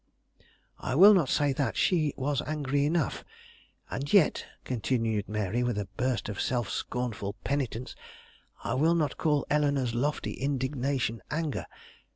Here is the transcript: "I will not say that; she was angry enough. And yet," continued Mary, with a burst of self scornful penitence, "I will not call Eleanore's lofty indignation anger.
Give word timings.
"I 0.79 0.95
will 0.95 1.13
not 1.13 1.29
say 1.29 1.53
that; 1.53 1.77
she 1.77 2.11
was 2.17 2.41
angry 2.47 2.87
enough. 2.87 3.23
And 3.91 4.11
yet," 4.11 4.47
continued 4.63 5.29
Mary, 5.29 5.61
with 5.61 5.77
a 5.77 5.89
burst 5.95 6.27
of 6.27 6.41
self 6.41 6.71
scornful 6.71 7.33
penitence, 7.43 7.93
"I 8.63 8.73
will 8.73 8.95
not 8.95 9.19
call 9.19 9.45
Eleanore's 9.51 9.93
lofty 9.93 10.33
indignation 10.33 11.21
anger. 11.29 11.67